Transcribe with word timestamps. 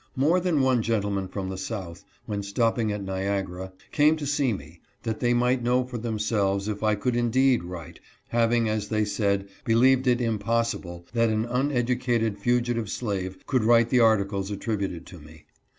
More 0.15 0.39
than 0.39 0.61
one 0.61 0.81
gentleman 0.81 1.27
from 1.27 1.49
the 1.49 1.59
South, 1.59 2.03
when 2.25 2.41
stopping 2.41 2.91
at 2.91 3.03
Niagara, 3.03 3.71
came 3.91 4.15
to 4.15 4.25
see 4.25 4.51
me, 4.51 4.81
that 5.03 5.19
they 5.19 5.31
might 5.31 5.61
know 5.61 5.83
for 5.85 5.99
themselves 5.99 6.67
if 6.67 6.81
I 6.81 6.95
could 6.95 7.15
indeed 7.15 7.63
write, 7.63 7.99
having, 8.29 8.67
as 8.67 8.87
they 8.87 9.05
said, 9.05 9.47
believed 9.63 10.07
it 10.07 10.19
impossible 10.19 11.05
that 11.13 11.29
an 11.29 11.45
uneducated 11.45 12.39
fugitive 12.39 12.89
slave 12.89 13.45
could 13.45 13.63
write 13.63 13.91
the 13.91 13.99
articles 13.99 14.49
attrib 14.49 14.81
uted 14.81 15.05
to 15.05 15.19
me. 15.19 15.45